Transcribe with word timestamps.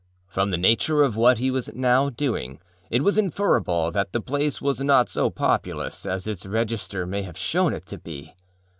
â 0.01 0.31
From 0.33 0.49
the 0.49 0.57
nature 0.57 1.03
of 1.03 1.15
what 1.15 1.37
he 1.37 1.51
was 1.51 1.71
now 1.75 2.09
doing 2.09 2.59
it 2.89 3.03
was 3.03 3.19
inferable 3.19 3.91
that 3.91 4.13
the 4.13 4.19
place 4.19 4.59
was 4.59 4.81
not 4.83 5.09
so 5.09 5.29
populous 5.29 6.07
as 6.07 6.25
its 6.25 6.43
register 6.43 7.05
may 7.05 7.21
have 7.21 7.37
shown 7.37 7.71
it 7.71 7.85
to 7.85 7.99
be. 7.99 8.33